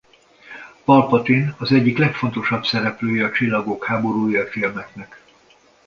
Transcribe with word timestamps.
Palpatine 0.85 1.55
az 1.57 1.71
egyik 1.71 1.97
legfontosabb 1.97 2.63
szereplője 2.63 3.25
a 3.25 3.31
Csillagok 3.31 3.85
háborúja 3.85 4.47
filmeknek. 4.47 5.23